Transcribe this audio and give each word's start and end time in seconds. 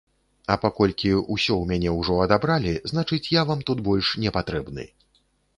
А 0.53 0.55
паколькі 0.63 1.11
ўсё 1.17 1.53
ў 1.57 1.65
мяне 1.73 1.93
ўжо 1.99 2.17
адабралі, 2.25 2.73
значыць, 2.93 3.23
я 3.39 3.45
вам 3.51 3.63
тут 3.69 3.85
больш 3.89 4.13
не 4.25 4.37
патрэбны. 4.39 4.89